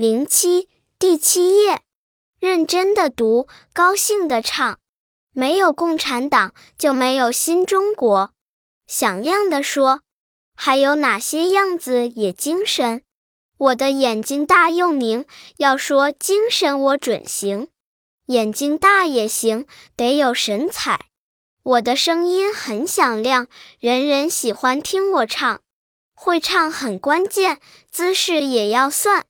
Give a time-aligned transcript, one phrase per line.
[0.00, 0.66] 零七
[0.98, 1.82] 第七页
[2.38, 4.78] 认真的读高兴的唱。
[5.34, 8.32] 没有共产党就没有新中国。
[8.86, 10.00] 响亮的说
[10.56, 13.02] 还有哪些样子也精神？
[13.58, 15.26] 我的眼睛大又明
[15.58, 17.68] 要说精神我准行。
[18.28, 21.08] 眼睛大也行得有神采。
[21.62, 23.48] 我的声音很响亮
[23.78, 25.60] 人人喜欢听我唱。
[26.14, 27.60] 会唱很关键
[27.90, 29.26] 姿势也要算